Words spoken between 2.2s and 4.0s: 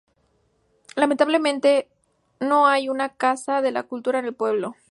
no hay una casa de la